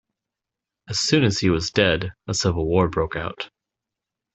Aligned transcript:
As 0.89 0.97
soon 0.97 1.23
as 1.23 1.37
he 1.37 1.51
was 1.51 1.69
dead, 1.69 2.11
a 2.27 2.33
civil 2.33 2.65
war 2.65 2.87
broke 2.87 3.15
out. 3.15 3.51